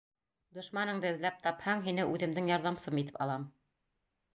Дошманыңды 0.57 1.09
эҙләп 1.11 1.39
тапһаң, 1.45 1.85
һине 1.91 2.09
үҙемдең 2.15 2.53
ярҙамсым 2.57 3.03
итеп 3.07 3.25
алам. 3.29 3.51